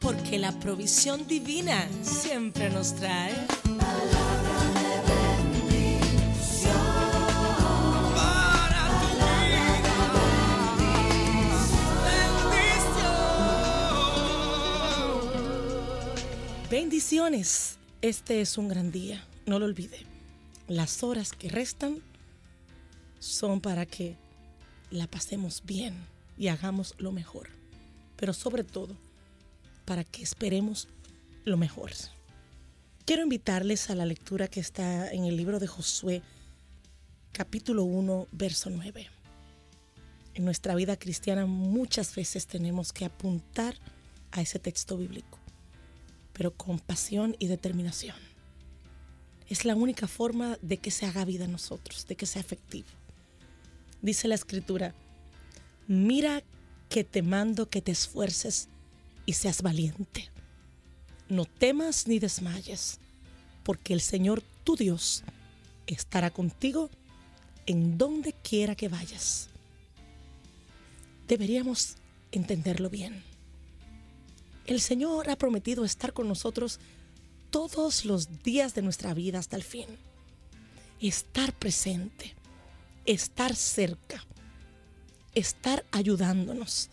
[0.00, 3.34] porque la provisión divina siempre nos trae.
[16.70, 17.76] Bendiciones.
[18.00, 19.98] Este es un gran día, no lo olvide.
[20.66, 21.98] Las horas que restan
[23.18, 24.16] son para que
[24.90, 25.94] la pasemos bien
[26.38, 27.50] y hagamos lo mejor.
[28.16, 28.96] Pero sobre todo,
[29.90, 30.86] para que esperemos
[31.44, 31.90] lo mejor.
[33.04, 36.22] Quiero invitarles a la lectura que está en el libro de Josué,
[37.32, 39.08] capítulo 1, verso 9.
[40.34, 43.74] En nuestra vida cristiana muchas veces tenemos que apuntar
[44.30, 45.40] a ese texto bíblico,
[46.34, 48.14] pero con pasión y determinación.
[49.48, 52.86] Es la única forma de que se haga vida a nosotros, de que sea efectivo.
[54.02, 54.94] Dice la escritura,
[55.88, 56.44] mira
[56.88, 58.68] que te mando que te esfuerces
[59.30, 60.28] y seas valiente.
[61.28, 62.98] No temas ni desmayes,
[63.62, 65.22] porque el Señor tu Dios
[65.86, 66.90] estará contigo
[67.64, 69.48] en donde quiera que vayas.
[71.28, 71.94] Deberíamos
[72.32, 73.22] entenderlo bien.
[74.66, 76.80] El Señor ha prometido estar con nosotros
[77.50, 79.86] todos los días de nuestra vida hasta el fin.
[81.00, 82.34] Estar presente,
[83.06, 84.26] estar cerca,
[85.36, 86.90] estar ayudándonos,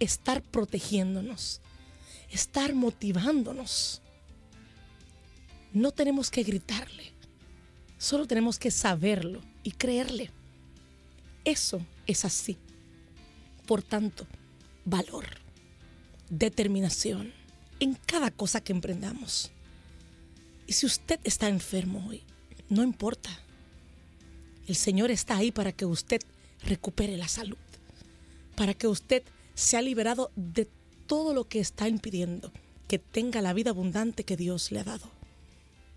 [0.00, 1.60] estar protegiéndonos,
[2.30, 4.02] estar motivándonos.
[5.72, 7.12] No tenemos que gritarle,
[7.98, 10.30] solo tenemos que saberlo y creerle.
[11.44, 12.56] Eso es así.
[13.66, 14.26] Por tanto,
[14.84, 15.26] valor,
[16.30, 17.32] determinación
[17.80, 19.50] en cada cosa que emprendamos.
[20.66, 22.22] Y si usted está enfermo hoy,
[22.68, 23.30] no importa.
[24.66, 26.20] El Señor está ahí para que usted
[26.62, 27.56] recupere la salud,
[28.54, 29.22] para que usted
[29.54, 30.68] sea liberado de
[31.08, 32.52] todo lo que está impidiendo
[32.86, 35.10] que tenga la vida abundante que Dios le ha dado.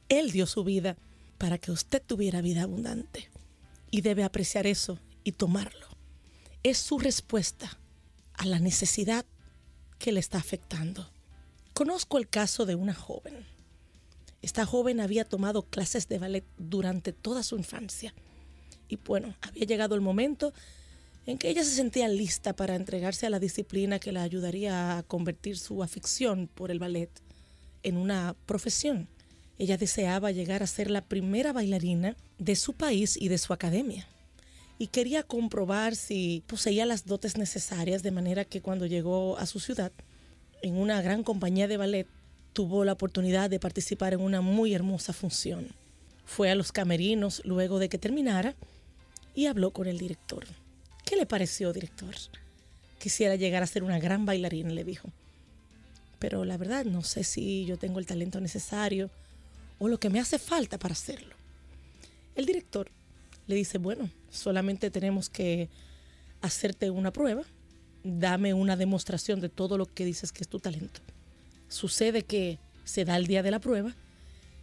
[0.10, 0.98] Él dio su vida
[1.38, 3.30] para que usted tuviera vida abundante
[3.92, 5.88] y debe apreciar eso y tomarlo.
[6.64, 7.78] Es su respuesta
[8.34, 9.26] a la necesidad
[10.00, 11.10] que le está afectando.
[11.74, 13.46] Conozco el caso de una joven.
[14.42, 18.14] Esta joven había tomado clases de ballet durante toda su infancia.
[18.88, 20.54] Y bueno, había llegado el momento
[21.26, 25.04] en que ella se sentía lista para entregarse a la disciplina que la ayudaría a
[25.04, 27.10] convertir su afición por el ballet
[27.84, 29.08] en una profesión.
[29.60, 34.08] Ella deseaba llegar a ser la primera bailarina de su país y de su academia.
[34.80, 39.60] Y quería comprobar si poseía las dotes necesarias de manera que cuando llegó a su
[39.60, 39.92] ciudad,
[40.64, 42.08] en una gran compañía de ballet,
[42.54, 45.68] tuvo la oportunidad de participar en una muy hermosa función.
[46.26, 48.56] Fue a los camerinos luego de que terminara
[49.36, 50.46] y habló con el director.
[51.12, 52.16] ¿Qué le pareció, director?
[52.98, 55.10] Quisiera llegar a ser una gran bailarina, le dijo.
[56.20, 59.10] Pero la verdad no sé si yo tengo el talento necesario
[59.78, 61.36] o lo que me hace falta para hacerlo.
[62.34, 62.90] El director
[63.46, 65.68] le dice, bueno, solamente tenemos que
[66.40, 67.44] hacerte una prueba,
[68.06, 71.02] dame una demostración de todo lo que dices que es tu talento.
[71.68, 73.94] Sucede que se da el día de la prueba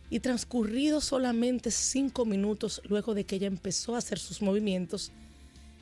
[0.09, 5.13] y transcurrido solamente cinco minutos luego de que ella empezó a hacer sus movimientos,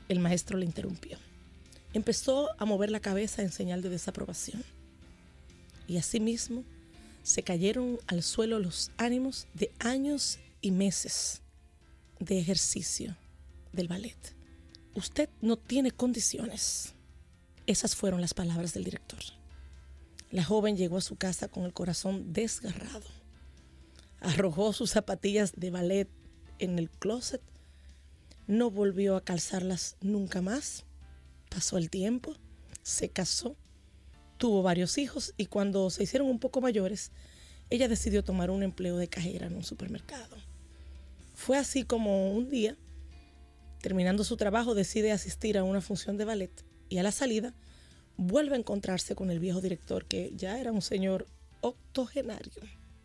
[0.08, 1.18] el maestro le interrumpió.
[1.92, 4.62] Empezó a mover la cabeza en señal de desaprobación.
[5.88, 6.64] Y asimismo
[7.22, 11.42] se cayeron al suelo los ánimos de años y meses
[12.20, 13.16] de ejercicio
[13.72, 14.34] del ballet.
[14.94, 16.94] Usted no tiene condiciones.
[17.66, 19.20] Esas fueron las palabras del director.
[20.30, 23.06] La joven llegó a su casa con el corazón desgarrado.
[24.20, 26.08] Arrojó sus zapatillas de ballet
[26.58, 27.42] en el closet.
[28.46, 30.84] No volvió a calzarlas nunca más.
[31.48, 32.36] Pasó el tiempo,
[32.82, 33.56] se casó,
[34.36, 37.12] tuvo varios hijos y cuando se hicieron un poco mayores,
[37.70, 40.36] ella decidió tomar un empleo de cajera en un supermercado.
[41.34, 42.76] Fue así como un día,
[43.80, 47.54] terminando su trabajo, decide asistir a una función de ballet y a la salida
[48.16, 51.26] vuelve a encontrarse con el viejo director que ya era un señor
[51.60, 52.53] octogenario,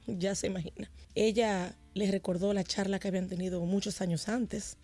[0.07, 0.91] ya se imagina.
[1.15, 4.77] Ella le recordó la charla que habían tenido muchos años antes.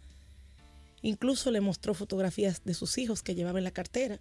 [1.02, 4.20] Incluso le mostró fotografías de sus hijos que llevaba en la cartera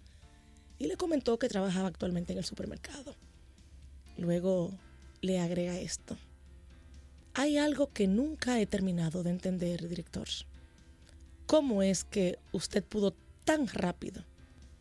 [0.79, 3.15] y le comentó que trabajaba actualmente en el supermercado.
[4.17, 4.71] Luego
[5.21, 6.17] le agrega esto.
[7.33, 10.27] Hay algo que nunca he terminado de entender, director.
[11.45, 13.13] ¿Cómo es que usted pudo
[13.45, 14.23] tan rápido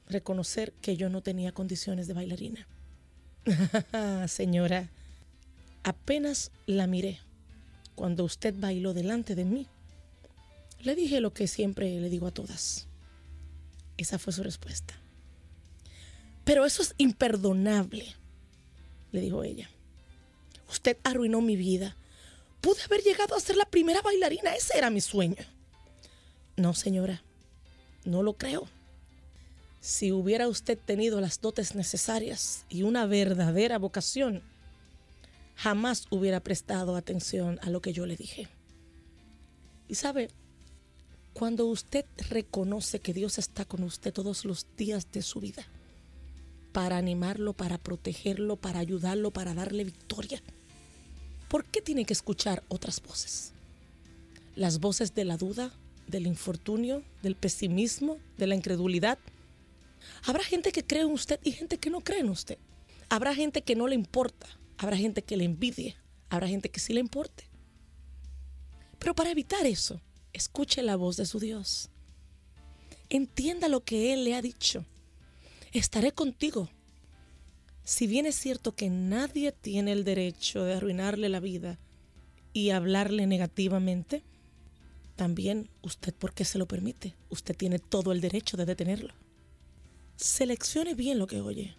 [0.08, 2.66] reconocer que yo no tenía condiciones de bailarina?
[4.28, 4.90] Señora,
[5.84, 7.20] apenas la miré
[7.94, 9.66] cuando usted bailó delante de mí.
[10.80, 12.86] Le dije lo que siempre le digo a todas.
[13.96, 14.94] Esa fue su respuesta.
[16.44, 18.14] Pero eso es imperdonable
[19.16, 19.68] le dijo ella.
[20.70, 21.96] Usted arruinó mi vida.
[22.60, 25.36] Pude haber llegado a ser la primera bailarina, ese era mi sueño.
[26.56, 27.22] No, señora,
[28.04, 28.68] no lo creo.
[29.80, 34.42] Si hubiera usted tenido las dotes necesarias y una verdadera vocación,
[35.54, 38.48] jamás hubiera prestado atención a lo que yo le dije.
[39.88, 40.28] Y sabe,
[41.38, 45.66] cuando usted reconoce que Dios está con usted todos los días de su vida,
[46.72, 50.42] para animarlo, para protegerlo, para ayudarlo, para darle victoria,
[51.48, 53.52] ¿por qué tiene que escuchar otras voces?
[54.54, 55.74] Las voces de la duda,
[56.06, 59.18] del infortunio, del pesimismo, de la incredulidad.
[60.24, 62.56] Habrá gente que cree en usted y gente que no cree en usted.
[63.10, 64.46] Habrá gente que no le importa.
[64.78, 65.96] Habrá gente que le envidie.
[66.30, 67.44] Habrá gente que sí le importe.
[68.98, 70.00] Pero para evitar eso,
[70.36, 71.88] escuche la voz de su Dios.
[73.08, 74.84] Entienda lo que Él le ha dicho.
[75.72, 76.68] Estaré contigo.
[77.84, 81.78] Si bien es cierto que nadie tiene el derecho de arruinarle la vida
[82.52, 84.24] y hablarle negativamente,
[85.14, 87.14] también usted, ¿por qué se lo permite?
[87.30, 89.14] Usted tiene todo el derecho de detenerlo.
[90.16, 91.74] Seleccione bien lo que oye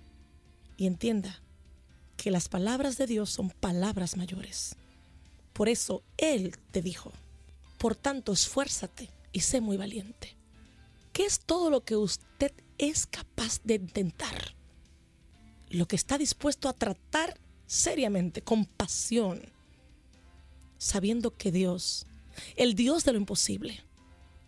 [0.77, 1.41] y entienda
[2.15, 4.75] que las palabras de Dios son palabras mayores.
[5.53, 7.11] Por eso Él te dijo,
[7.77, 10.35] por tanto esfuérzate y sé muy valiente.
[11.13, 14.55] ¿Qué es todo lo que usted es capaz de intentar?
[15.69, 19.41] Lo que está dispuesto a tratar seriamente, con pasión,
[20.77, 22.05] sabiendo que Dios,
[22.55, 23.83] el Dios de lo imposible,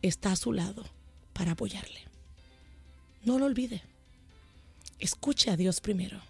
[0.01, 0.85] está a su lado
[1.33, 1.99] para apoyarle.
[3.25, 3.81] No lo olvide.
[4.99, 6.21] Escuche a Dios primero.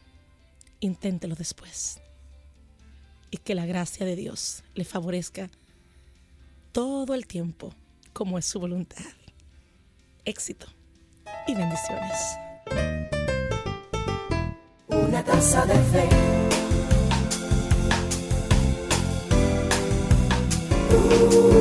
[0.80, 2.00] Inténtelo después
[3.32, 5.50] y que la gracia de Dios le favorezca
[6.80, 7.74] todo el tiempo
[8.14, 9.04] como es su voluntad.
[10.24, 10.68] Éxito
[11.46, 12.38] y bendiciones.
[14.88, 16.10] Una taza de fe.
[20.96, 21.59] Uh.